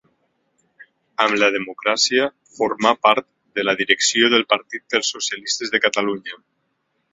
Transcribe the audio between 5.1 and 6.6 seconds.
Socialistes de Catalunya.